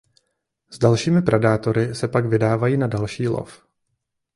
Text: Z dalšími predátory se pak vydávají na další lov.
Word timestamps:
Z 0.69 0.77
dalšími 0.77 1.21
predátory 1.21 1.95
se 1.95 2.07
pak 2.07 2.25
vydávají 2.25 2.77
na 2.77 2.87
další 2.87 3.27
lov. 3.27 3.67